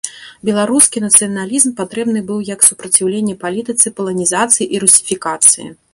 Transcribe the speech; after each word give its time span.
Беларускі 0.47 1.03
нацыяналізм 1.03 1.75
патрэбны 1.81 2.23
быў 2.31 2.39
як 2.53 2.65
супраціўленне 2.69 3.35
палітыцы 3.45 3.87
паланізацыі 4.01 4.65
і 4.77 4.85
русіфікацыі. 4.87 5.67